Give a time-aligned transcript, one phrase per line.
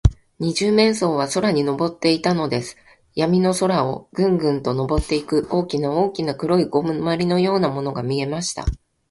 [0.39, 2.75] 二十面相は空にのぼっていたのです。
[3.13, 8.65] やみの空を、ぐんぐんとのぼっていく、大きな大きな黒いゴムまりのようなものが見えました。